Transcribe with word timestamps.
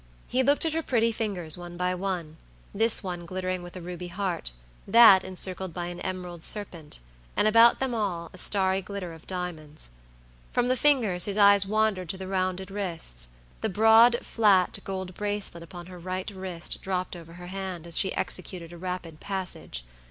He 0.27 0.41
looked 0.41 0.65
at 0.65 0.73
her 0.73 0.81
pretty 0.81 1.11
fingers 1.11 1.59
one 1.59 1.77
by 1.77 1.93
one; 1.93 2.37
this 2.73 3.03
one 3.03 3.23
glittering 3.23 3.61
with 3.61 3.75
a 3.75 3.81
ruby 3.81 4.07
heart; 4.07 4.51
that 4.87 5.23
encircled 5.23 5.75
by 5.75 5.85
an 5.89 5.99
emerald 5.99 6.41
serpent; 6.41 6.97
and 7.37 7.47
about 7.47 7.79
them 7.79 7.93
all 7.93 8.31
a 8.33 8.39
starry 8.39 8.81
glitter 8.81 9.13
of 9.13 9.27
diamonds. 9.27 9.91
From 10.51 10.69
the 10.69 10.75
fingers 10.75 11.25
his 11.25 11.37
eyes 11.37 11.67
wandered 11.67 12.09
to 12.09 12.17
the 12.17 12.27
rounded 12.27 12.71
wrists: 12.71 13.27
the 13.61 13.69
broad, 13.69 14.17
flat, 14.25 14.79
gold 14.83 15.13
bracelet 15.13 15.61
upon 15.61 15.85
her 15.85 15.99
right 15.99 16.31
wrist 16.31 16.81
dropped 16.81 17.15
over 17.15 17.33
her 17.33 17.45
hand, 17.45 17.85
as 17.85 17.95
she 17.95 18.11
executed 18.15 18.73
a 18.73 18.79
rapid 18.79 19.19
passage. 19.19 19.85